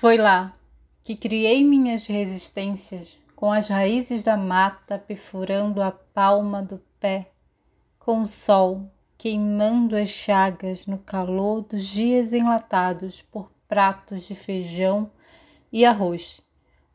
[0.00, 0.56] Foi lá
[1.04, 7.30] que criei minhas resistências com as raízes da mata perfurando a palma do pé,
[7.98, 15.10] com o sol queimando as chagas no calor dos dias enlatados por pratos de feijão
[15.70, 16.40] e arroz.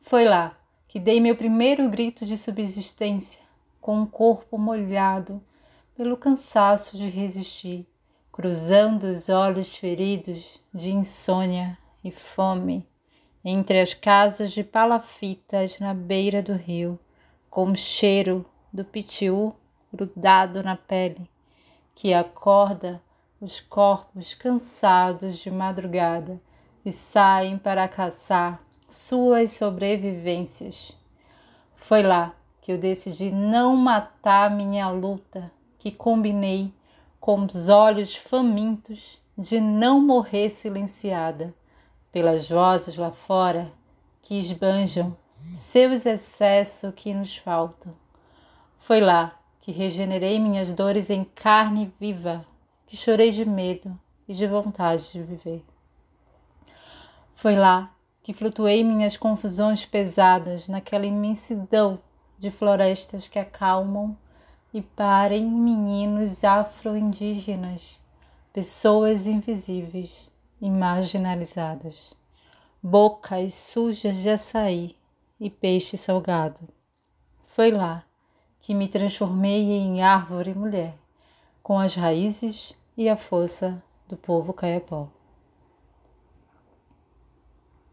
[0.02, 3.42] Foi lá que dei meu primeiro grito de subsistência,
[3.80, 5.40] com o corpo molhado
[5.96, 7.86] pelo cansaço de resistir,
[8.32, 12.84] cruzando os olhos feridos de insônia e fome
[13.48, 17.00] entre as casas de palafitas na beira do rio,
[17.48, 19.56] com o cheiro do pitiu
[19.94, 21.30] grudado na pele,
[21.94, 23.00] que acorda
[23.40, 26.42] os corpos cansados de madrugada
[26.84, 30.98] e saem para caçar suas sobrevivências.
[31.76, 32.34] Foi lá
[32.64, 36.74] que eu decidi não matar minha luta, que combinei
[37.20, 41.54] com os olhos famintos de não morrer silenciada
[42.16, 43.74] pelas vozes lá fora
[44.22, 45.18] que esbanjam
[45.54, 47.94] seus excessos que nos faltam.
[48.80, 52.46] Foi lá que regenerei minhas dores em carne viva,
[52.88, 55.62] que chorei de medo e de vontade de viver.
[57.34, 62.00] Foi lá que flutuei minhas confusões pesadas naquela imensidão
[62.40, 64.18] de florestas que acalmam
[64.74, 68.00] e parem meninos afro-indígenas,
[68.54, 72.14] pessoas invisíveis e marginalizadas,
[72.82, 74.96] bocas sujas de açaí
[75.40, 76.68] e peixe salgado.
[77.46, 78.04] Foi lá
[78.60, 80.96] que me transformei em árvore mulher,
[81.62, 85.08] com as raízes e a força do povo caiapó.